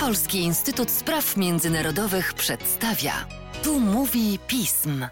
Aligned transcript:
Polski 0.00 0.38
Instytut 0.38 0.90
Spraw 0.90 1.36
Międzynarodowych 1.36 2.34
przedstawia. 2.34 3.12
Tu 3.64 3.80
mówi 3.80 4.38
pism. 4.48 5.04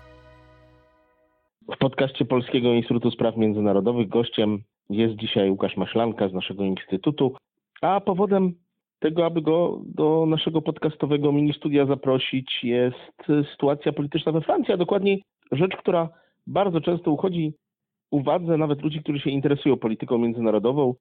W 1.74 1.78
podcaście 1.78 2.24
Polskiego 2.24 2.72
Instytutu 2.72 3.10
Spraw 3.10 3.36
Międzynarodowych 3.36 4.08
gościem 4.08 4.62
jest 4.90 5.14
dzisiaj 5.16 5.50
Łukasz 5.50 5.76
Maślanka 5.76 6.28
z 6.28 6.32
naszego 6.32 6.64
instytutu, 6.64 7.34
a 7.82 8.00
powodem 8.00 8.52
tego, 8.98 9.26
aby 9.26 9.42
go 9.42 9.80
do 9.84 10.26
naszego 10.26 10.62
podcastowego 10.62 11.32
mini-studia 11.32 11.86
zaprosić 11.86 12.58
jest 12.62 13.42
sytuacja 13.52 13.92
polityczna 13.92 14.32
we 14.32 14.40
Francji, 14.40 14.74
a 14.74 14.76
dokładniej 14.76 15.22
rzecz, 15.52 15.76
która 15.76 16.08
bardzo 16.46 16.80
często 16.80 17.10
uchodzi 17.10 17.52
uwadze 18.10 18.56
nawet 18.56 18.82
ludzi, 18.82 19.00
którzy 19.00 19.20
się 19.20 19.30
interesują 19.30 19.76
polityką 19.76 20.18
międzynarodową, 20.18 20.94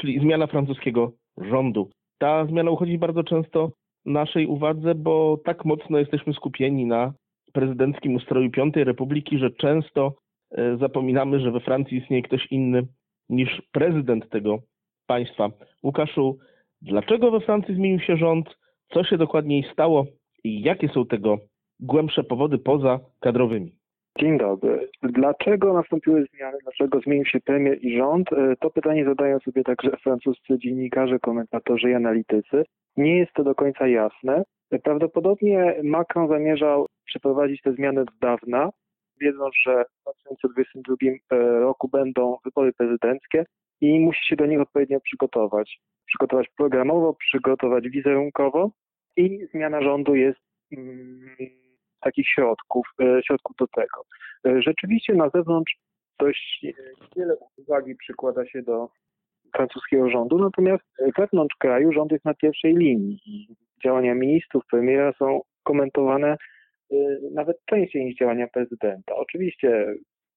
czyli 0.00 0.20
zmiana 0.20 0.46
francuskiego 0.46 1.12
rządu. 1.38 1.90
Ta 2.24 2.46
zmiana 2.46 2.70
uchodzi 2.70 2.98
bardzo 2.98 3.24
często 3.24 3.70
naszej 4.04 4.46
uwadze, 4.46 4.94
bo 4.94 5.38
tak 5.44 5.64
mocno 5.64 5.98
jesteśmy 5.98 6.32
skupieni 6.32 6.86
na 6.86 7.12
prezydenckim 7.52 8.14
ustroju 8.14 8.50
Piątej 8.50 8.84
Republiki, 8.84 9.38
że 9.38 9.50
często 9.50 10.14
e, 10.50 10.76
zapominamy, 10.76 11.40
że 11.40 11.50
we 11.50 11.60
Francji 11.60 11.98
istnieje 11.98 12.22
ktoś 12.22 12.46
inny 12.50 12.86
niż 13.28 13.62
prezydent 13.72 14.30
tego 14.30 14.58
państwa. 15.06 15.50
Łukaszu, 15.82 16.38
dlaczego 16.82 17.30
we 17.30 17.40
Francji 17.40 17.74
zmienił 17.74 18.00
się 18.00 18.16
rząd? 18.16 18.58
Co 18.92 19.04
się 19.04 19.18
dokładniej 19.18 19.66
stało 19.72 20.06
i 20.44 20.62
jakie 20.62 20.88
są 20.88 21.06
tego 21.06 21.38
głębsze 21.80 22.24
powody 22.24 22.58
poza 22.58 23.00
kadrowymi? 23.20 23.72
Dzień 24.18 24.38
dobry. 24.38 24.90
Dlaczego 25.02 25.72
nastąpiły 25.72 26.26
zmiany? 26.34 26.58
Dlaczego 26.62 27.00
zmienił 27.00 27.24
się 27.24 27.40
premier 27.40 27.84
i 27.84 27.96
rząd? 27.98 28.32
E, 28.32 28.56
to 28.60 28.70
pytanie 28.70 29.04
zadają 29.04 29.38
sobie 29.38 29.62
także 29.62 29.90
francuscy 30.02 30.58
dziennikarze, 30.58 31.18
komentatorzy 31.18 31.90
i 31.90 31.94
analitycy. 31.94 32.64
Nie 32.96 33.18
jest 33.18 33.32
to 33.32 33.44
do 33.44 33.54
końca 33.54 33.88
jasne. 33.88 34.42
Prawdopodobnie 34.82 35.74
Macron 35.82 36.28
zamierzał 36.28 36.86
przeprowadzić 37.04 37.62
te 37.62 37.72
zmiany 37.72 38.00
od 38.00 38.08
dawna, 38.20 38.70
wiedząc, 39.20 39.54
że 39.62 39.84
w 39.84 40.02
2022 40.02 40.96
e, 41.30 41.60
roku 41.60 41.88
będą 41.88 42.36
wybory 42.44 42.72
prezydenckie 42.72 43.44
i 43.80 44.00
musi 44.00 44.28
się 44.28 44.36
do 44.36 44.46
nich 44.46 44.60
odpowiednio 44.60 45.00
przygotować. 45.00 45.78
Przygotować 46.06 46.48
programowo, 46.56 47.14
przygotować 47.14 47.88
wizerunkowo 47.88 48.70
i 49.16 49.46
zmiana 49.52 49.82
rządu 49.82 50.14
jest 50.14 50.40
mm, 50.72 51.63
takich 52.04 52.28
środków, 52.28 52.86
e, 53.00 53.20
środków 53.26 53.56
do 53.56 53.66
tego. 53.66 54.04
E, 54.46 54.62
rzeczywiście 54.62 55.14
na 55.14 55.30
zewnątrz 55.30 55.76
dość 56.18 56.66
wiele 57.16 57.36
uwagi 57.56 57.94
przykłada 57.96 58.46
się 58.46 58.62
do 58.62 58.88
francuskiego 59.56 60.10
rządu, 60.10 60.38
natomiast 60.38 60.84
wewnątrz 61.18 61.56
kraju 61.56 61.92
rząd 61.92 62.12
jest 62.12 62.24
na 62.24 62.34
pierwszej 62.34 62.74
linii. 62.74 63.48
Działania 63.84 64.14
ministrów, 64.14 64.62
premiera 64.70 65.12
są 65.18 65.40
komentowane 65.62 66.36
e, 66.92 66.96
nawet 67.32 67.56
częściej 67.66 68.04
niż 68.04 68.16
działania 68.16 68.46
prezydenta. 68.46 69.14
Oczywiście 69.14 69.94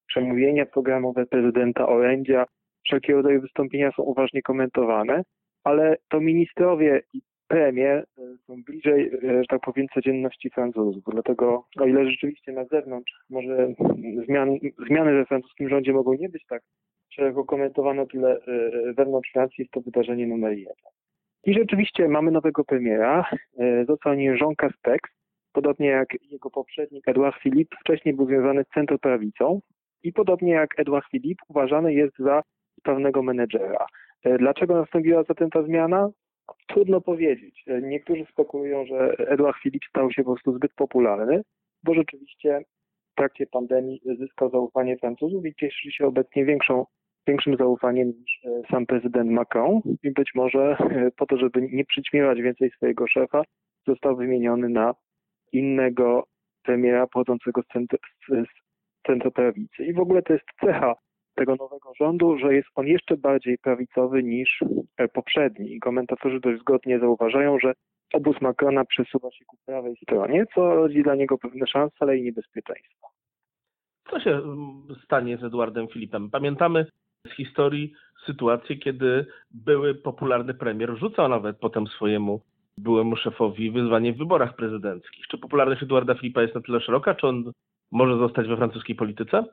przemówienia 0.08 0.66
programowe 0.66 1.26
prezydenta, 1.26 1.88
orędzia, 1.88 2.46
wszelkiego 2.86 3.18
rodzaju 3.18 3.42
wystąpienia 3.42 3.92
są 3.92 4.04
uważnie 4.04 4.42
komentowane, 4.42 5.24
ale 5.64 5.98
to 6.10 6.20
ministrowie 6.20 7.02
i 7.14 7.22
premier 7.48 7.98
e, 8.17 8.17
są 8.48 8.64
bliżej, 8.64 9.12
e, 9.14 9.20
że 9.22 9.48
tak 9.50 9.62
powiem, 9.62 9.88
codzienności 9.94 10.50
Francuzów. 10.50 11.04
Dlatego, 11.12 11.66
o 11.80 11.86
ile 11.86 12.12
rzeczywiście 12.12 12.52
na 12.52 12.66
zewnątrz 12.66 13.14
może 13.30 13.74
zmian, 14.26 14.58
zmiany 14.88 15.14
we 15.14 15.26
francuskim 15.26 15.70
rządzie 15.70 15.94
mogą 15.94 16.14
nie 16.14 16.30
być 16.30 16.46
tak 16.46 16.62
szeroko 17.10 17.46
komentowane, 17.46 18.08
tyle 18.08 18.40
e, 18.48 18.94
wewnątrz 18.94 19.32
Francji 19.32 19.62
jest 19.62 19.72
to 19.72 19.82
wydarzenie 19.82 20.28
numer 20.28 20.58
jeden. 20.58 20.76
I 21.44 21.54
rzeczywiście 21.54 22.08
mamy 22.08 22.32
nowego 22.32 22.64
premiera, 22.64 23.30
został 23.88 24.14
nim 24.14 24.36
Jean 24.42 24.56
Castex, 24.56 25.10
podobnie 25.54 25.88
jak 25.88 26.10
jego 26.32 26.50
poprzednik 26.50 27.08
Edouard 27.08 27.42
Philippe, 27.42 27.78
wcześniej 27.80 28.16
był 28.16 28.28
związany 28.28 28.64
z 28.64 28.74
centroprawicą 28.74 29.62
i 30.04 30.14
podobnie 30.14 30.52
jak 30.52 30.80
Edouard 30.80 31.06
Philippe 31.12 31.44
uważany 31.50 31.94
jest 31.94 32.18
za 32.20 32.44
sprawnego 32.80 33.24
menedżera. 33.24 33.86
Dlaczego 34.40 34.76
nastąpiła 34.76 35.24
zatem 35.24 35.50
ta 35.50 35.64
zmiana? 35.64 36.10
Trudno 36.68 37.02
powiedzieć. 37.02 37.66
Niektórzy 37.82 38.26
spekulują, 38.32 38.86
że 38.86 39.16
Edouard 39.18 39.58
Philippe 39.64 39.88
stał 39.90 40.12
się 40.12 40.24
po 40.24 40.32
prostu 40.32 40.54
zbyt 40.54 40.74
popularny, 40.74 41.42
bo 41.84 41.94
rzeczywiście 41.94 42.62
w 43.12 43.16
trakcie 43.16 43.48
pandemii 43.48 44.02
zyskał 44.20 44.50
zaufanie 44.50 44.98
Francuzów 44.98 45.46
i 45.46 45.56
cieszy 45.56 45.92
się 45.92 46.08
obecnie 46.08 46.46
większą, 46.46 46.86
większym 47.28 47.58
zaufaniem 47.58 48.08
niż 48.08 48.40
e, 48.46 48.62
sam 48.72 48.86
prezydent 48.86 49.32
Macron 49.32 49.82
i 50.04 50.12
być 50.12 50.30
może 50.36 50.78
e, 50.80 51.12
po 51.18 51.26
to, 51.26 51.38
żeby 51.38 51.62
nie 51.72 51.86
przyćmiewać 51.86 52.42
więcej 52.42 52.72
swojego 52.72 53.08
szefa, 53.08 53.44
został 53.88 54.16
wymieniony 54.16 54.70
na 54.70 54.94
innego 55.52 56.28
premiera 56.64 57.08
pochodzącego 57.08 57.62
z, 57.62 57.66
centr- 57.66 57.98
z 58.30 58.48
centroprawicy. 59.08 59.86
I 59.86 59.94
w 59.94 60.00
ogóle 60.00 60.22
to 60.22 60.34
jest 60.34 60.46
cecha 60.60 60.96
tego 61.38 61.56
nowego 61.56 61.94
rządu, 62.00 62.38
że 62.38 62.56
jest 62.56 62.68
on 62.76 62.88
jeszcze 62.88 63.18
bardziej 63.18 63.58
prawicowy 63.58 64.24
niż 64.24 64.64
e, 64.98 65.08
poprzedni. 65.08 65.80
Komentatorzy 65.80 66.40
dość 66.40 66.62
zgodnie 66.62 67.00
zauważają, 67.00 67.60
że 67.60 67.74
obóz 68.14 68.42
Macrona 68.42 68.86
przesuwa 68.86 69.32
się 69.32 69.46
ku 69.46 69.58
prawej 69.66 69.96
stronie, 70.04 70.46
co 70.56 70.76
rodzi 70.76 71.04
dla 71.04 71.16
niego 71.16 71.38
pewne 71.38 71.68
szanse, 71.68 71.96
ale 72.00 72.18
i 72.18 72.24
niebezpieczeństwa. 72.24 73.08
Co 74.12 74.20
się 74.20 74.32
mm, 74.32 74.84
stanie 75.04 75.38
z 75.38 75.44
Eduardem 75.44 75.88
Filipem? 75.88 76.30
Pamiętamy 76.30 76.86
z 77.28 77.36
historii 77.36 77.94
sytuację, 78.26 78.78
kiedy 78.78 79.26
były 79.52 79.96
popularny 79.96 80.54
premier 80.54 80.98
rzucał 80.98 81.30
nawet 81.30 81.58
potem 81.58 81.88
swojemu 81.88 82.42
byłemu 82.78 83.16
szefowi 83.16 83.72
wyzwanie 83.72 84.14
w 84.14 84.18
wyborach 84.18 84.56
prezydenckich. 84.56 85.28
Czy 85.28 85.38
popularność 85.38 85.84
Eduarda 85.84 86.16
Filipa 86.16 86.42
jest 86.42 86.56
na 86.56 86.62
tyle 86.62 86.82
szeroka, 86.82 87.16
czy 87.16 87.28
on 87.28 87.52
może 87.92 88.18
zostać 88.18 88.48
we 88.48 88.58
francuskiej 88.58 88.96
polityce? 88.96 89.44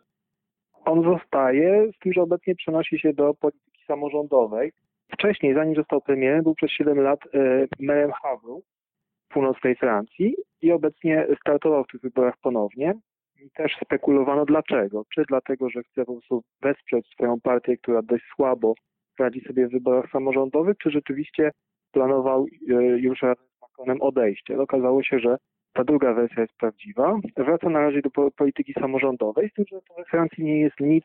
On 0.84 1.02
zostaje, 1.02 1.92
z 1.96 1.98
tym, 1.98 2.12
że 2.12 2.22
obecnie 2.22 2.54
przenosi 2.54 2.98
się 2.98 3.12
do 3.12 3.34
polityki 3.34 3.84
samorządowej. 3.86 4.72
Wcześniej, 5.12 5.54
zanim 5.54 5.74
został 5.74 6.00
premierem, 6.00 6.42
był 6.42 6.54
przez 6.54 6.70
7 6.70 7.00
lat 7.00 7.20
e, 7.34 7.66
merem 7.80 8.10
w 8.10 9.32
północnej 9.32 9.76
Francji 9.76 10.34
i 10.62 10.72
obecnie 10.72 11.26
startował 11.40 11.84
w 11.84 11.86
tych 11.86 12.00
wyborach 12.00 12.34
ponownie. 12.42 12.94
I 13.40 13.50
też 13.50 13.76
spekulowano 13.84 14.44
dlaczego. 14.44 15.04
Czy 15.14 15.22
dlatego, 15.28 15.70
że 15.70 15.82
chce 15.82 16.04
po 16.04 16.12
prostu 16.12 16.42
wesprzeć 16.62 17.06
swoją 17.06 17.40
partię, 17.40 17.76
która 17.76 18.02
dość 18.02 18.24
słabo 18.34 18.74
radzi 19.18 19.40
sobie 19.40 19.68
w 19.68 19.72
wyborach 19.72 20.10
samorządowych, 20.10 20.76
czy 20.78 20.90
rzeczywiście 20.90 21.50
planował 21.92 22.46
e, 22.70 22.72
już 22.98 23.22
razem 23.22 23.46
z 23.58 23.60
Macronem 23.62 24.02
odejście. 24.02 24.60
Okazało 24.60 25.02
się, 25.02 25.18
że 25.18 25.36
ta 25.74 25.84
druga 25.84 26.14
wersja 26.14 26.42
jest 26.42 26.56
prawdziwa. 26.56 27.18
Wraca 27.36 27.70
na 27.70 27.80
razie 27.80 28.02
do 28.02 28.10
polityki 28.30 28.72
samorządowej, 28.72 29.50
z 29.50 29.52
tym, 29.52 29.64
że 29.72 29.80
to 29.88 29.94
we 29.94 30.04
Francji 30.04 30.44
nie 30.44 30.60
jest 30.60 30.80
nic 30.80 31.04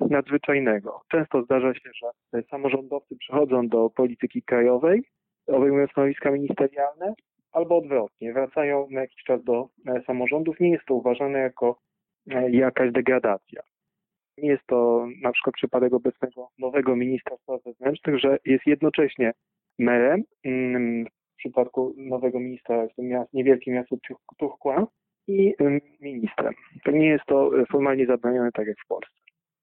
nadzwyczajnego. 0.00 1.00
Często 1.08 1.42
zdarza 1.42 1.74
się, 1.74 1.90
że 1.94 2.42
samorządowcy 2.42 3.16
przechodzą 3.16 3.68
do 3.68 3.90
polityki 3.90 4.42
krajowej, 4.42 5.02
obejmują 5.46 5.86
stanowiska 5.86 6.30
ministerialne, 6.30 7.14
albo 7.52 7.78
odwrotnie, 7.78 8.32
wracają 8.32 8.86
na 8.90 9.00
jakiś 9.00 9.22
czas 9.24 9.44
do 9.44 9.68
e, 9.86 10.02
samorządów. 10.06 10.60
Nie 10.60 10.70
jest 10.70 10.84
to 10.84 10.94
uważane 10.94 11.38
jako 11.38 11.78
e, 12.30 12.50
jakaś 12.50 12.92
degradacja. 12.92 13.62
Nie 14.38 14.48
jest 14.48 14.66
to 14.66 15.06
na 15.22 15.32
przykład 15.32 15.54
przypadek 15.54 15.92
obecnego 15.92 16.48
nowego 16.58 16.96
ministra 16.96 17.36
spraw 17.36 17.62
wewnętrznych, 17.64 18.18
że 18.18 18.38
jest 18.44 18.66
jednocześnie 18.66 19.32
merem, 19.78 20.22
mm, 20.44 21.06
w 21.36 21.38
przypadku 21.38 21.94
nowego 21.96 22.40
ministra 22.40 22.86
miast, 22.98 23.32
niewielkie 23.32 23.72
miasto 23.72 23.96
Turkła 24.38 24.86
i 25.28 25.54
ministrem. 26.00 26.54
To 26.84 26.90
nie 26.90 27.06
jest 27.06 27.24
to 27.26 27.60
e, 27.60 27.66
formalnie 27.66 28.06
zabronione 28.06 28.52
tak 28.52 28.66
jak 28.66 28.76
w 28.84 28.88
Polsce. 28.88 29.14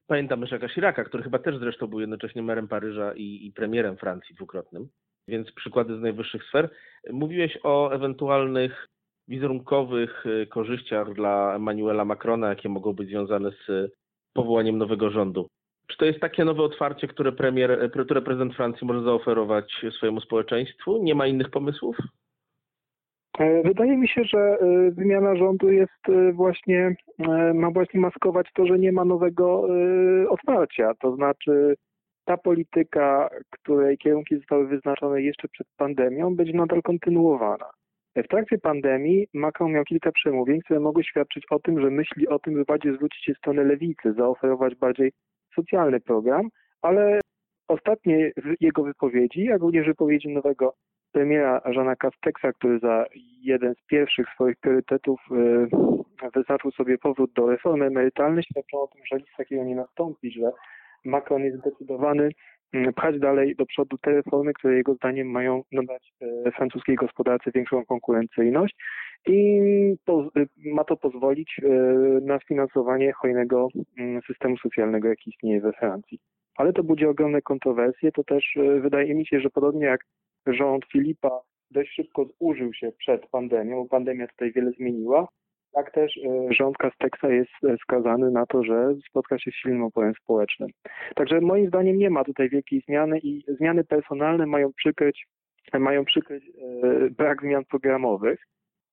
Pamiętam 0.07 0.41
Jacques'a 0.41 0.69
Chiraca, 0.69 1.03
który 1.03 1.23
chyba 1.23 1.39
też 1.39 1.57
zresztą 1.57 1.87
był 1.87 1.99
jednocześnie 1.99 2.43
merem 2.43 2.67
Paryża 2.67 3.13
i, 3.13 3.45
i 3.47 3.51
premierem 3.51 3.97
Francji 3.97 4.35
dwukrotnym, 4.35 4.87
więc 5.27 5.51
przykłady 5.51 5.97
z 5.97 6.01
najwyższych 6.01 6.43
sfer. 6.43 6.69
Mówiłeś 7.11 7.57
o 7.63 7.91
ewentualnych 7.91 8.87
wizerunkowych 9.27 10.23
e, 10.25 10.45
korzyściach 10.45 11.13
dla 11.13 11.55
Emmanuela 11.55 12.05
Macrona, 12.05 12.49
jakie 12.49 12.69
mogą 12.69 12.93
być 12.93 13.09
związane 13.09 13.51
z 13.51 13.91
powołaniem 14.33 14.77
nowego 14.77 15.11
rządu. 15.11 15.47
Czy 15.87 15.97
to 15.97 16.05
jest 16.05 16.19
takie 16.19 16.45
nowe 16.45 16.63
otwarcie, 16.63 17.07
które, 17.07 17.31
premier, 17.31 17.91
które 18.05 18.21
prezydent 18.21 18.55
Francji 18.55 18.87
może 18.87 19.03
zaoferować 19.03 19.85
swojemu 19.97 20.21
społeczeństwu? 20.21 21.03
Nie 21.03 21.15
ma 21.15 21.27
innych 21.27 21.49
pomysłów? 21.49 21.97
E, 23.39 23.63
wydaje 23.63 23.97
mi 23.97 24.07
się, 24.07 24.23
że 24.23 24.39
e, 24.39 24.91
wymiana 24.91 25.35
rządu 25.35 25.71
jest 25.71 26.09
e, 26.09 26.31
właśnie, 26.31 26.95
ma 27.53 27.71
właśnie 27.71 27.99
maskować 27.99 28.47
to, 28.53 28.65
że 28.65 28.79
nie 28.79 28.91
ma 28.91 29.05
nowego 29.05 29.67
otwarcia. 30.29 30.93
To 30.99 31.15
znaczy 31.15 31.75
ta 32.25 32.37
polityka, 32.37 33.29
której 33.49 33.97
kierunki 33.97 34.37
zostały 34.37 34.67
wyznaczone 34.67 35.21
jeszcze 35.21 35.47
przed 35.47 35.67
pandemią, 35.77 36.35
będzie 36.35 36.53
nadal 36.53 36.81
kontynuowana. 36.81 37.69
W 38.15 38.27
trakcie 38.27 38.57
pandemii 38.57 39.27
Macron 39.33 39.71
miał 39.71 39.83
kilka 39.83 40.11
przemówień, 40.11 40.61
które 40.61 40.79
mogły 40.79 41.03
świadczyć 41.03 41.43
o 41.49 41.59
tym, 41.59 41.81
że 41.81 41.89
myśli 41.89 42.27
o 42.27 42.39
tym, 42.39 42.53
by 42.53 42.65
bardziej 42.65 42.95
zwrócić 42.95 43.23
się 43.25 43.33
w 43.33 43.37
stronę 43.37 43.63
lewicy, 43.63 44.13
zaoferować 44.13 44.75
bardziej 44.75 45.11
socjalny 45.55 45.99
program, 45.99 46.49
ale 46.81 47.19
ostatnie 47.67 48.31
jego 48.59 48.83
wypowiedzi, 48.83 49.43
jak 49.43 49.61
również 49.61 49.87
wypowiedzi 49.87 50.29
nowego 50.29 50.73
premiera 51.11 51.61
Żana 51.65 51.95
Castexa, 51.95 52.53
który 52.53 52.79
za 52.79 53.05
jeden 53.41 53.75
z 53.75 53.85
pierwszych 53.87 54.25
swoich 54.35 54.57
priorytetów 54.57 55.19
e, 55.31 55.67
wyznaczył 56.35 56.71
sobie 56.71 56.97
powrót 56.97 57.33
do 57.33 57.47
reformy 57.47 57.85
emerytalnej, 57.85 58.43
świadczą 58.43 58.81
o 58.81 58.87
tym, 58.87 59.01
że 59.05 59.17
nic 59.17 59.27
takiego 59.37 59.63
nie 59.63 59.75
nastąpi, 59.75 60.31
że 60.31 60.51
Macron 61.05 61.43
jest 61.43 61.57
zdecydowany 61.57 62.29
pchać 62.95 63.19
dalej 63.19 63.55
do 63.55 63.65
przodu 63.65 63.97
te 63.97 64.11
reformy, 64.11 64.53
które 64.53 64.75
jego 64.75 64.93
zdaniem 64.93 65.27
mają 65.27 65.63
nadać 65.71 66.13
e, 66.21 66.51
francuskiej 66.51 66.95
gospodarce 66.95 67.51
większą 67.51 67.85
konkurencyjność 67.85 68.75
i 69.27 69.61
ma 70.65 70.83
to 70.83 70.97
pozwolić 70.97 71.61
na 72.21 72.39
sfinansowanie 72.39 73.13
hojnego 73.13 73.67
mm, 73.97 74.21
systemu 74.27 74.57
socjalnego, 74.57 75.07
jaki 75.07 75.29
istnieje 75.29 75.61
we 75.61 75.73
Francji. 75.73 76.19
Ale 76.55 76.73
to 76.73 76.83
budzi 76.83 77.05
ogromne 77.05 77.41
kontrowersje. 77.41 78.11
To 78.11 78.23
też 78.23 78.57
wydaje 78.81 79.15
mi 79.15 79.25
się, 79.25 79.39
że 79.39 79.49
podobnie 79.49 79.85
jak 79.85 80.05
rząd 80.47 80.85
Filipa 80.85 81.41
dość 81.71 81.93
szybko 81.93 82.25
zużył 82.41 82.73
się 82.73 82.91
przed 82.97 83.27
pandemią, 83.27 83.83
bo 83.83 83.89
pandemia 83.89 84.27
tutaj 84.27 84.51
wiele 84.51 84.71
zmieniła. 84.71 85.27
Tak 85.73 85.91
też 85.91 86.17
e, 86.17 86.53
rząd 86.53 86.77
Castexa 86.77 87.27
jest 87.29 87.51
e, 87.63 87.77
skazany 87.77 88.31
na 88.31 88.45
to, 88.45 88.63
że 88.63 88.95
spotka 89.09 89.39
się 89.39 89.51
z 89.51 89.53
silnym 89.53 89.83
oporem 89.83 90.13
społecznym. 90.23 90.69
Także 91.15 91.41
moim 91.41 91.67
zdaniem 91.67 91.97
nie 91.97 92.09
ma 92.09 92.23
tutaj 92.23 92.49
wielkiej 92.49 92.81
zmiany 92.87 93.19
i 93.19 93.43
zmiany 93.47 93.83
personalne 93.83 94.45
mają 94.45 94.73
przykryć, 94.73 95.27
mają 95.73 96.05
przykryć 96.05 96.43
e, 96.43 97.09
brak 97.09 97.41
zmian 97.41 97.65
programowych. 97.65 98.39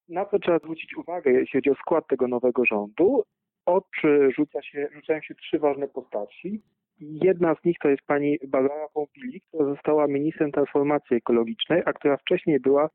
Na 0.08 0.24
to 0.24 0.38
trzeba 0.38 0.58
zwrócić 0.58 0.96
uwagę, 0.96 1.32
jeśli 1.32 1.58
chodzi 1.58 1.70
o 1.70 1.74
skład 1.74 2.06
tego 2.08 2.28
nowego 2.28 2.64
rządu. 2.64 3.22
Oczy 3.66 4.30
rzuca 4.36 4.62
się, 4.62 4.88
rzucają 4.94 5.20
się 5.20 5.34
trzy 5.34 5.58
ważne 5.58 5.88
postaci. 5.88 6.62
Jedna 7.00 7.54
z 7.54 7.64
nich 7.64 7.76
to 7.82 7.88
jest 7.88 8.02
pani 8.06 8.38
Barbara 8.48 8.88
Pompili, 8.94 9.40
która 9.40 9.64
została 9.64 10.06
ministrem 10.06 10.52
transformacji 10.52 11.16
ekologicznej, 11.16 11.82
a 11.86 11.92
która 11.92 12.16
wcześniej 12.16 12.60
była 12.60 12.90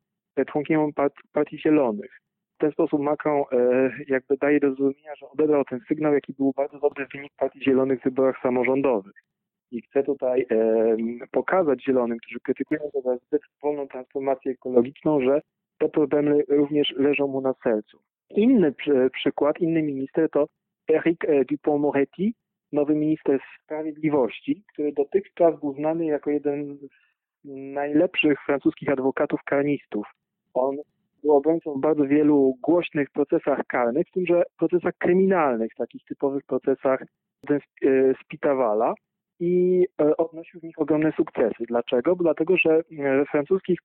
członkiem 0.48 0.92
Partii 1.34 1.60
Zielonych. 1.60 2.25
W 2.56 2.58
ten 2.58 2.72
sposób 2.72 3.02
Macron 3.02 3.44
e, 3.52 3.92
jakby 4.08 4.38
daje 4.38 4.60
do 4.60 4.76
zrozumienia, 4.76 5.16
że 5.16 5.30
odebrał 5.30 5.66
ten 5.66 5.80
sygnał, 5.88 6.14
jaki 6.14 6.34
był 6.34 6.54
bardzo 6.58 6.80
dobry 6.80 7.08
wynik 7.14 7.34
Partii 7.38 7.64
Zielonych 7.64 8.02
w 8.02 8.04
wyborach 8.04 8.42
samorządowych. 8.42 9.14
I 9.72 9.82
chce 9.82 10.04
tutaj 10.04 10.46
e, 10.52 10.98
pokazać 11.32 11.84
Zielonym, 11.84 12.18
którzy 12.18 12.40
krytykują 12.40 12.82
za 13.04 13.18
zbyt 13.18 13.42
wolną 13.64 13.88
transformację 13.88 14.52
ekologiczną, 14.52 15.22
że 15.22 15.42
te 15.78 15.90
problemy 15.90 16.44
również 16.50 16.94
leżą 16.98 17.28
mu 17.28 17.42
na 17.42 17.54
sercu. 17.64 18.00
Inny 18.30 18.72
przy, 18.72 19.10
przykład, 19.14 19.60
inny 19.60 19.84
minister 19.84 20.30
to 20.30 20.48
Eric 20.90 21.26
e, 21.26 21.46
Dupont-Moretti, 21.46 22.34
nowy 22.72 22.96
minister 22.96 23.40
sprawiedliwości, 23.64 24.64
który 24.74 24.92
dotychczas 24.94 25.60
był 25.60 25.74
znany 25.74 26.06
jako 26.06 26.32
jeden 26.32 26.78
z 26.78 26.88
najlepszych 27.74 28.40
francuskich 28.46 28.90
adwokatów 28.90 29.44
karnistów. 29.44 30.06
On 30.54 30.76
był 31.26 31.36
obrońcą 31.36 31.74
w 31.74 31.80
bardzo 31.80 32.06
wielu 32.08 32.54
głośnych 32.62 33.10
procesach 33.10 33.60
karnych, 33.68 34.08
w 34.08 34.12
tym 34.12 34.26
że 34.26 34.44
procesach 34.58 34.94
kryminalnych, 34.98 35.72
takich 35.78 36.04
typowych 36.06 36.44
procesach 36.44 37.04
Spitawala 38.22 38.94
i 39.40 39.86
e, 40.02 40.18
odnosił 40.18 40.60
w 40.60 40.64
nich 40.64 40.80
ogromne 40.80 41.12
sukcesy. 41.12 41.64
Dlaczego? 41.68 42.16
Dlatego, 42.16 42.58
że 42.58 42.82
w 43.28 43.32
francuskich, 43.32 43.80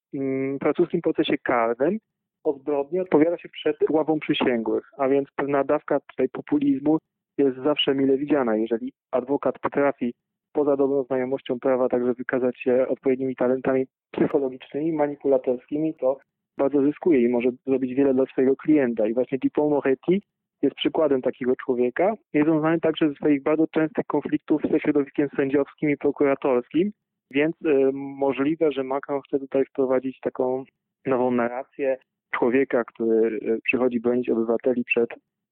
francuskim 0.63 1.01
procesie 1.01 1.39
karnym 1.39 1.99
o 2.45 2.53
zbrodnie 2.53 3.03
odpowiada 3.03 3.39
się 3.39 3.49
przed 3.49 3.77
ławą 3.91 4.21
przysięgłych, 4.21 4.91
a 4.99 5.09
więc 5.09 5.29
pewna 5.37 5.65
dawka 5.65 6.01
tutaj 6.01 6.29
populizmu 6.29 6.99
jest 7.39 7.57
zawsze 7.57 7.95
mile 7.95 8.17
widziana. 8.17 8.57
Jeżeli 8.57 8.93
adwokat 9.11 9.59
potrafi 9.59 10.15
poza 10.53 10.77
dobrą 10.77 11.05
znajomością 11.05 11.61
prawa 11.61 11.89
także 11.89 12.15
wykazać 12.15 12.59
się 12.59 12.89
odpowiednimi 12.89 13.37
talentami 13.37 13.87
psychologicznymi, 14.11 14.93
manipulatorskimi, 14.93 15.95
to 15.95 16.19
bardzo 16.63 16.83
zyskuje 16.83 17.21
i 17.23 17.29
może 17.29 17.51
zrobić 17.67 17.95
wiele 17.95 18.15
dla 18.15 18.27
swojego 18.27 18.57
klienta. 18.57 19.07
I 19.07 19.15
właśnie 19.15 19.39
Dupont 19.39 19.71
Moretti 19.71 20.23
jest 20.63 20.77
przykładem 20.77 21.23
takiego 21.23 21.57
człowieka. 21.57 22.15
Jest 22.33 22.49
on 22.49 22.61
znany 22.61 22.81
także 22.81 23.09
ze 23.09 23.15
swoich 23.15 23.43
bardzo 23.43 23.67
częstych 23.67 24.07
konfliktów 24.07 24.63
ze 24.71 24.81
środowiskiem 24.81 25.29
sędziowskim 25.37 25.91
i 25.91 25.97
prokuratorskim, 25.97 26.93
więc 27.31 27.57
y, 27.57 27.91
możliwe, 27.93 28.73
że 28.73 28.85
Macron 28.85 29.21
chce 29.27 29.39
tutaj 29.39 29.65
wprowadzić 29.65 30.21
taką 30.21 30.65
nową 31.07 31.31
narrację 31.31 31.97
człowieka, 32.35 32.85
który 32.85 33.37
y, 33.37 33.61
przychodzi 33.65 34.01
bronić 34.01 34.31
obywateli 34.31 34.85
przed 34.85 35.11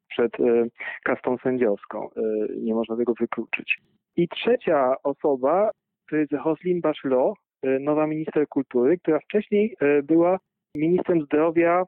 przed 0.08 0.40
e, 0.40 0.66
kastą 1.05 1.37
sędziowską. 1.38 2.10
E, 2.10 2.20
nie 2.56 2.75
można 2.75 2.96
tego 2.96 3.14
wykluczyć. 3.20 3.78
I 4.16 4.28
trzecia 4.28 4.94
osoba 5.02 5.70
to 6.10 6.16
jest 6.16 6.32
Roslin 6.32 6.81
Bachelot, 6.81 7.34
e, 7.62 7.78
nowa 7.78 8.06
minister 8.06 8.49
kultury, 8.49 8.99
która 8.99 9.19
wcześniej 9.20 9.76
była 10.02 10.38
ministrem 10.79 11.23
zdrowia 11.23 11.85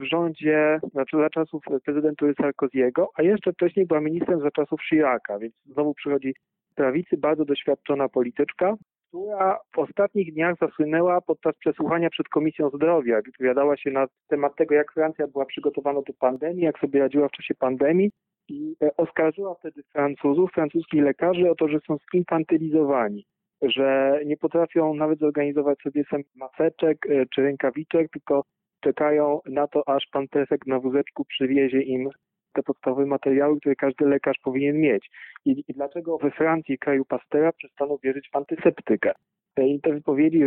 w 0.00 0.04
rządzie, 0.04 0.80
znaczy 0.92 1.16
za 1.16 1.30
czasów 1.30 1.62
prezydentury 1.84 2.34
Sarkoziego, 2.34 3.08
a 3.14 3.22
jeszcze 3.22 3.52
wcześniej 3.52 3.86
była 3.86 4.00
ministrem 4.00 4.40
za 4.40 4.50
czasów 4.50 4.80
Chiraca, 4.88 5.38
więc 5.38 5.54
znowu 5.64 5.94
przychodzi 5.94 6.34
prawicy 6.74 7.16
bardzo 7.16 7.44
doświadczona 7.44 8.08
polityczka, 8.08 8.74
która 9.08 9.58
w 9.74 9.78
ostatnich 9.78 10.34
dniach 10.34 10.56
zasłynęła 10.60 11.20
podczas 11.20 11.56
przesłuchania 11.56 12.10
przed 12.10 12.28
Komisją 12.28 12.70
Zdrowia. 12.70 13.20
Wypowiadała 13.22 13.76
się 13.76 13.90
na 13.90 14.06
temat 14.28 14.56
tego, 14.56 14.74
jak 14.74 14.92
Francja 14.92 15.26
była 15.26 15.44
przygotowana 15.44 16.00
do 16.02 16.12
pandemii, 16.18 16.64
jak 16.64 16.78
sobie 16.78 17.00
radziła 17.00 17.28
w 17.28 17.32
czasie 17.32 17.54
pandemii 17.54 18.10
i 18.48 18.76
e, 18.82 18.96
oskarżyła 18.96 19.54
wtedy 19.54 19.82
Francuzów, 19.92 20.50
francuskich 20.52 21.02
lekarzy 21.02 21.50
o 21.50 21.54
to, 21.54 21.68
że 21.68 21.78
są 21.86 21.96
zinfantylizowani, 22.14 23.26
że 23.62 24.20
nie 24.26 24.36
potrafią 24.36 24.94
nawet 24.94 25.18
zorganizować 25.18 25.78
sobie 25.78 26.04
sam 26.10 26.20
maseczek 26.34 27.06
e, 27.06 27.26
czy 27.34 27.42
rękawiczek, 27.42 28.10
tylko 28.12 28.44
czekają 28.80 29.40
na 29.46 29.66
to, 29.66 29.88
aż 29.88 30.06
pan 30.12 30.26
na 30.66 30.80
wózeczku 30.80 31.24
przywiezie 31.24 31.82
im 31.82 32.08
te 32.52 32.62
podstawowe 32.62 33.06
materiały, 33.06 33.60
które 33.60 33.76
każdy 33.76 34.06
lekarz 34.06 34.38
powinien 34.42 34.80
mieć. 34.80 35.10
I, 35.44 35.64
i 35.68 35.74
dlaczego 35.74 36.18
we 36.18 36.30
Francji, 36.30 36.78
kraju 36.78 37.04
Pastera, 37.04 37.52
przestano 37.52 37.98
wierzyć 37.98 38.28
w 38.32 38.36
antyseptykę? 38.36 39.12
I 39.58 39.80
te 39.80 39.92
wypowiedzi, 39.92 40.44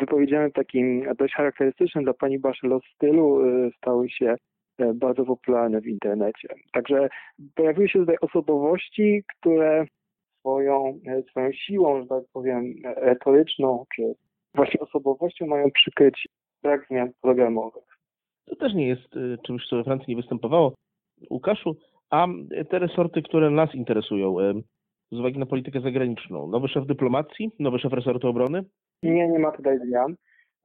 wypowiedziane 0.00 0.50
w 0.50 0.52
takim 0.52 1.06
dość 1.18 1.34
charakterystycznym 1.34 2.04
dla 2.04 2.14
pani 2.14 2.38
Bachelot 2.38 2.82
stylu, 2.94 3.46
y, 3.46 3.70
stały 3.76 4.10
się 4.10 4.34
bardzo 4.94 5.24
popularne 5.24 5.80
w 5.80 5.86
internecie. 5.86 6.48
Także 6.72 7.08
pojawiły 7.54 7.88
się 7.88 7.98
tutaj 7.98 8.16
osobowości, 8.20 9.22
które 9.38 9.86
swoją, 10.46 10.98
y, 11.18 11.22
swoją 11.30 11.52
siłą, 11.52 12.02
że 12.02 12.06
tak 12.06 12.24
powiem, 12.32 12.74
retoryczną, 12.96 13.84
czy 13.96 14.14
właśnie 14.54 14.80
osobowością 14.80 15.46
mają 15.46 15.70
przykryć 15.70 16.28
brak 16.62 16.86
zmian 16.90 17.10
programowych. 17.22 17.84
To 18.46 18.56
też 18.56 18.74
nie 18.74 18.88
jest 18.88 19.08
czymś, 19.46 19.68
co 19.68 19.76
we 19.76 19.84
Francji 19.84 20.06
nie 20.08 20.22
występowało. 20.22 20.74
Łukaszu, 21.30 21.76
a 22.10 22.26
te 22.70 22.78
resorty, 22.78 23.22
które 23.22 23.50
nas 23.50 23.74
interesują, 23.74 24.36
z 25.12 25.18
uwagi 25.18 25.38
na 25.38 25.46
politykę 25.46 25.80
zagraniczną, 25.80 26.46
nowy 26.46 26.68
szef 26.68 26.86
dyplomacji, 26.86 27.50
nowy 27.58 27.78
szef 27.78 27.92
resortu 27.92 28.28
obrony? 28.28 28.64
Nie, 29.02 29.28
nie 29.28 29.38
ma 29.38 29.52
tutaj 29.52 29.78
zmian. 29.78 30.14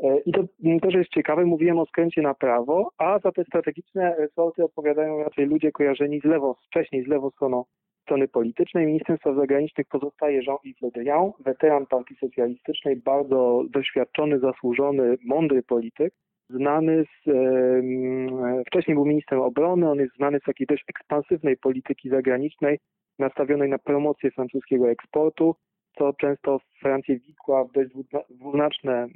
E, 0.03 0.17
I 0.19 0.31
to 0.31 0.43
też 0.81 0.93
jest 0.93 1.09
ciekawe, 1.09 1.45
mówiłem 1.45 1.79
o 1.79 1.85
skręcie 1.85 2.21
na 2.21 2.33
prawo, 2.33 2.91
a 2.97 3.19
za 3.19 3.31
te 3.31 3.43
strategiczne 3.43 4.15
resorty 4.15 4.63
odpowiadają 4.63 5.23
raczej 5.23 5.45
ludzie 5.45 5.71
kojarzeni 5.71 6.19
z 6.19 6.23
lewą, 6.23 6.53
wcześniej 6.53 7.03
z 7.03 7.07
lewą 7.07 7.29
stroną 7.29 7.63
strony 8.11 8.27
politycznej. 8.27 8.85
Ministrem 8.85 9.17
Spraw 9.17 9.35
Zagranicznych 9.35 9.87
pozostaje 9.87 10.41
Jean-Yves 10.47 10.81
Le 10.81 10.91
Drian, 10.91 11.31
weteran 11.39 11.85
Partii 11.85 12.15
Socjalistycznej, 12.15 12.95
bardzo 12.95 13.63
doświadczony, 13.69 14.39
zasłużony, 14.39 15.17
mądry 15.25 15.63
polityk 15.63 16.13
znany 16.49 17.03
z, 17.03 17.27
e, 17.27 18.63
wcześniej 18.67 18.95
był 18.95 19.05
ministrem 19.05 19.41
obrony, 19.41 19.89
on 19.89 19.99
jest 19.99 20.15
znany 20.15 20.39
z 20.39 20.43
takiej 20.43 20.67
dość 20.67 20.83
ekspansywnej 20.87 21.57
polityki 21.57 22.09
zagranicznej, 22.09 22.79
nastawionej 23.19 23.69
na 23.69 23.77
promocję 23.77 24.31
francuskiego 24.31 24.89
eksportu, 24.89 25.55
co 25.97 26.13
często 26.13 26.59
Francję 26.79 27.19
wikła 27.19 27.63
w 27.63 27.71
dość 27.71 27.89
dwuznaczne 28.29 29.07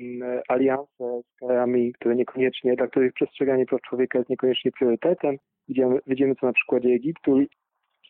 alianse 0.48 1.22
z 1.34 1.40
krajami, 1.40 1.94
które 1.94 2.16
niekoniecznie, 2.16 2.76
dla 2.76 2.88
których 2.88 3.14
przestrzeganie 3.14 3.66
praw 3.66 3.82
człowieka 3.82 4.18
jest 4.18 4.30
niekoniecznie 4.30 4.72
priorytetem. 4.72 5.38
Widzimy, 5.68 6.00
widzimy 6.08 6.36
to 6.36 6.46
na 6.46 6.54
przykładzie 6.54 6.90
Egiptu, 6.90 7.40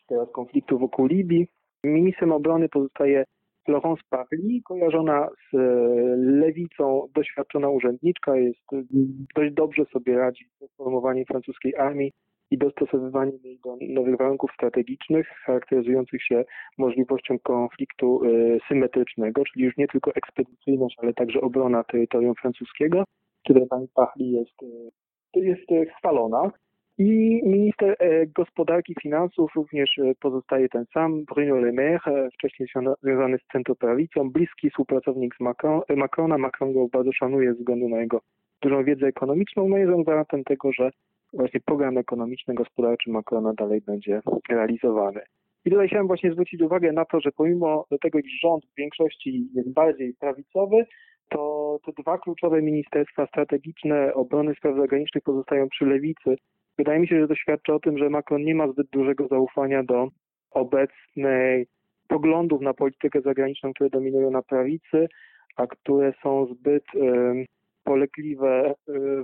teraz 0.06 0.30
konfliktu 0.32 0.78
wokół 0.78 1.06
Libii. 1.06 1.46
Ministrem 1.84 2.32
obrony 2.32 2.68
pozostaje 2.68 3.24
Florence 3.66 4.02
Parly, 4.10 4.60
kojarzona 4.64 5.28
z 5.28 5.54
e, 5.54 5.58
lewicą, 6.16 7.08
doświadczona 7.14 7.68
urzędniczka, 7.68 8.36
jest 8.36 8.72
e, 8.72 8.82
dość 9.36 9.54
dobrze 9.54 9.84
sobie 9.84 10.18
radzi 10.18 10.44
z 10.60 10.76
formowaniem 10.76 11.24
francuskiej 11.24 11.76
armii 11.76 12.12
i 12.50 12.58
dostosowywaniem 12.58 13.38
jej 13.44 13.58
do 13.64 13.76
nowych 13.80 14.16
warunków 14.18 14.50
strategicznych, 14.54 15.28
charakteryzujących 15.28 16.22
się 16.22 16.44
możliwością 16.78 17.38
konfliktu 17.38 18.20
e, 18.24 18.28
symetrycznego, 18.68 19.44
czyli 19.44 19.64
już 19.64 19.76
nie 19.76 19.88
tylko 19.88 20.14
ekspedycyjność, 20.14 20.96
ale 21.02 21.14
także 21.14 21.40
obrona 21.40 21.84
terytorium 21.84 22.34
francuskiego, 22.34 23.04
które 23.44 23.66
pani 23.66 23.88
Pachli 23.94 24.32
jest, 24.32 24.56
jest 25.34 25.96
chwalona. 25.98 26.50
I 26.98 27.40
minister 27.44 27.96
e, 27.98 28.26
gospodarki 28.26 28.92
i 28.92 29.00
finansów 29.00 29.50
również 29.54 29.98
e, 29.98 30.14
pozostaje 30.20 30.68
ten 30.68 30.84
sam, 30.94 31.24
Bruno 31.24 31.56
Le 31.56 31.72
Maire, 31.72 32.00
e, 32.06 32.30
wcześniej 32.30 32.68
związany 33.02 33.38
z 33.38 33.52
centroprawicą, 33.52 34.30
bliski 34.30 34.70
współpracownik 34.70 35.36
z 35.36 35.40
Macron, 35.40 35.80
Macrona. 35.96 36.38
Macron 36.38 36.72
go 36.72 36.88
bardzo 36.88 37.12
szanuje 37.12 37.52
ze 37.52 37.58
względu 37.58 37.88
na 37.88 38.00
jego 38.00 38.20
dużą 38.62 38.84
wiedzę 38.84 39.06
ekonomiczną, 39.06 39.68
no 39.68 39.76
jest 39.76 39.92
on 39.92 40.02
gwarantem 40.02 40.44
tego, 40.44 40.72
że 40.72 40.90
właśnie 41.32 41.60
program 41.60 41.98
ekonomiczny, 41.98 42.54
gospodarczy 42.54 43.10
Macrona 43.10 43.52
dalej 43.52 43.80
będzie 43.80 44.20
realizowany. 44.48 45.20
I 45.64 45.70
tutaj 45.70 45.88
chciałem 45.88 46.06
właśnie 46.06 46.32
zwrócić 46.32 46.62
uwagę 46.62 46.92
na 46.92 47.04
to, 47.04 47.20
że 47.20 47.32
pomimo 47.32 47.86
tego, 48.02 48.18
iż 48.18 48.40
rząd 48.40 48.64
w 48.66 48.74
większości 48.76 49.48
jest 49.54 49.72
bardziej 49.72 50.14
prawicowy, 50.14 50.86
to 51.28 51.78
te 51.86 52.02
dwa 52.02 52.18
kluczowe 52.18 52.62
ministerstwa 52.62 53.26
strategiczne 53.26 54.14
obrony 54.14 54.54
spraw 54.54 54.76
zagranicznych 54.76 55.24
pozostają 55.24 55.68
przy 55.68 55.86
lewicy. 55.86 56.36
Wydaje 56.78 57.00
mi 57.00 57.08
się, 57.08 57.20
że 57.20 57.28
to 57.28 57.34
świadczy 57.34 57.74
o 57.74 57.80
tym, 57.80 57.98
że 57.98 58.10
Macron 58.10 58.44
nie 58.44 58.54
ma 58.54 58.68
zbyt 58.68 58.86
dużego 58.90 59.28
zaufania 59.28 59.82
do 59.82 60.08
obecnej 60.50 61.66
poglądów 62.08 62.60
na 62.60 62.74
politykę 62.74 63.20
zagraniczną, 63.20 63.74
które 63.74 63.90
dominują 63.90 64.30
na 64.30 64.42
prawicy, 64.42 65.08
a 65.56 65.66
które 65.66 66.12
są 66.22 66.46
zbyt 66.46 66.84
polegliwe 67.84 68.74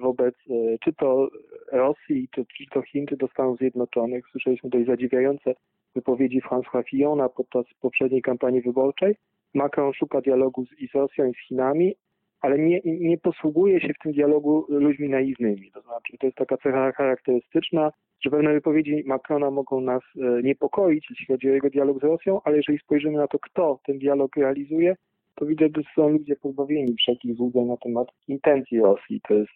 wobec 0.01 0.35
czy 0.81 0.93
to 0.93 1.29
Rosji, 1.73 2.29
czy, 2.35 2.45
czy 2.57 2.65
to 2.73 2.83
Chin, 2.83 3.07
czy 3.07 3.17
to 3.17 3.29
Stanów 3.29 3.59
Zjednoczonych. 3.59 4.25
Słyszeliśmy 4.31 4.71
dość 4.71 4.87
zadziwiające 4.87 5.55
wypowiedzi 5.95 6.41
François 6.41 6.85
Fillona 6.85 7.29
podczas 7.29 7.65
poprzedniej 7.81 8.23
kampanii 8.23 8.63
wyborczej. 8.63 9.17
Macron 9.55 9.93
szuka 9.93 10.21
dialogu 10.21 10.67
z, 10.67 10.81
i 10.81 10.89
z 10.89 10.95
Rosją, 10.95 11.27
i 11.27 11.35
z 11.35 11.49
Chinami, 11.49 11.95
ale 12.43 12.59
nie, 12.59 12.81
nie 12.85 13.19
posługuje 13.19 13.81
się 13.81 13.89
w 13.89 14.03
tym 14.03 14.13
dialogu 14.13 14.67
ludźmi 14.69 15.09
naiwnymi. 15.09 15.71
To 15.75 15.81
znaczy, 15.81 16.19
to 16.21 16.27
jest 16.27 16.39
taka 16.39 16.57
cecha 16.57 16.93
charakterystyczna, 16.93 17.93
że 18.25 18.31
pewne 18.31 18.53
wypowiedzi 18.53 19.03
Macrona 19.07 19.51
mogą 19.51 19.81
nas 19.81 20.03
e, 20.17 20.43
niepokoić, 20.43 21.07
jeśli 21.11 21.27
chodzi 21.27 21.51
o 21.51 21.53
jego 21.53 21.71
dialog 21.71 22.01
z 22.01 22.05
Rosją, 22.05 22.41
ale 22.45 22.57
jeżeli 22.57 22.79
spojrzymy 22.79 23.19
na 23.19 23.29
to, 23.29 23.39
kto 23.39 23.81
ten 23.87 23.99
dialog 23.99 24.37
realizuje, 24.37 24.97
to 25.35 25.47
widać, 25.47 25.73
że 25.77 25.83
są 25.95 26.09
ludzie 26.09 26.37
pozbawieni 26.37 26.95
wszelkich 26.95 27.37
złudzeń 27.37 27.65
na 27.65 27.77
temat 27.77 28.09
intencji 28.29 28.81
Rosji. 28.81 29.21
To 29.29 29.35
jest, 29.35 29.53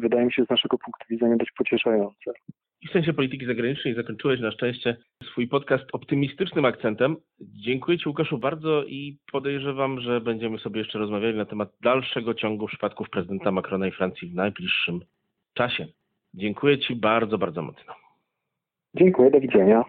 wydaje 0.00 0.24
mi 0.24 0.32
się, 0.32 0.44
z 0.44 0.50
naszego 0.50 0.78
punktu 0.78 1.04
widzenia 1.10 1.36
dość 1.36 1.52
pocieszające. 1.58 2.32
I 2.82 2.88
w 2.88 2.92
sensie 2.92 3.12
polityki 3.12 3.46
zagranicznej 3.46 3.94
zakończyłeś 3.94 4.40
na 4.40 4.50
szczęście 4.50 4.96
swój 5.24 5.48
podcast 5.48 5.84
optymistycznym 5.92 6.64
akcentem. 6.64 7.16
Dziękuję 7.40 7.98
Ci 7.98 8.08
Łukaszu 8.08 8.38
bardzo 8.38 8.84
i 8.84 9.18
podejrzewam, 9.32 10.00
że 10.00 10.20
będziemy 10.20 10.58
sobie 10.58 10.78
jeszcze 10.78 10.98
rozmawiali 10.98 11.36
na 11.36 11.44
temat 11.44 11.72
dalszego 11.80 12.34
ciągu 12.34 12.66
przypadków 12.66 13.10
prezydenta 13.10 13.52
Macrona 13.52 13.86
i 13.86 13.90
Francji 13.90 14.28
w 14.28 14.34
najbliższym 14.34 15.00
czasie. 15.54 15.86
Dziękuję 16.34 16.78
Ci 16.78 16.96
bardzo, 16.96 17.38
bardzo 17.38 17.62
mocno. 17.62 17.94
Dziękuję, 18.94 19.30
do 19.30 19.40
widzenia. 19.40 19.84